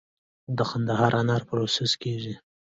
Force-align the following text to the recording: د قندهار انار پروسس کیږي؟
د 0.57 0.59
قندهار 0.71 1.13
انار 1.21 1.41
پروسس 1.49 1.91
کیږي؟ 2.03 2.33